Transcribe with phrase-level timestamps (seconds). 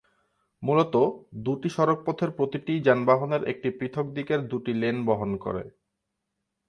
[0.63, 0.95] মূলত,
[1.43, 5.63] দুটি সড়ক পথের প্রতিটিই যানবাহনের একটি পৃথক দিকের দুটি লেন বহন করে।